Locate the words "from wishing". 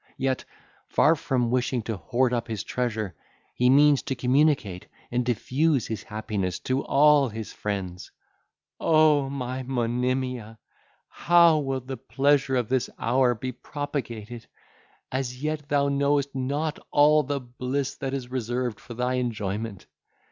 1.15-1.83